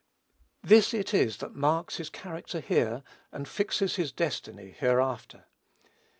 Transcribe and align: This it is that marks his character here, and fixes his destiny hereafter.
This 0.63 0.95
it 0.95 1.13
is 1.13 1.37
that 1.37 1.53
marks 1.53 1.97
his 1.97 2.09
character 2.09 2.59
here, 2.59 3.03
and 3.31 3.47
fixes 3.47 3.97
his 3.97 4.11
destiny 4.11 4.71
hereafter. 4.75 5.45